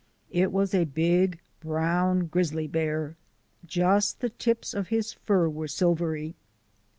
It 0.31 0.51
was 0.51 0.73
a 0.73 0.85
big, 0.85 1.37
brown 1.59 2.25
grizzly 2.25 2.65
bear. 2.65 3.17
Just 3.67 4.19
the 4.19 4.31
tips 4.31 4.73
of 4.73 4.87
his 4.87 5.13
fur 5.13 5.47
were 5.47 5.67
silvery. 5.67 6.33